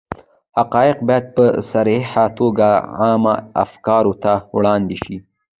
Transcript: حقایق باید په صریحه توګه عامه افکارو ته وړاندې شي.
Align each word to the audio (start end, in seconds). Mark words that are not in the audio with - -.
حقایق 0.57 0.97
باید 1.07 1.25
په 1.35 1.45
صریحه 1.71 2.25
توګه 2.39 2.69
عامه 2.99 3.35
افکارو 3.63 4.13
ته 4.23 4.33
وړاندې 4.55 4.97
شي. 5.03 5.17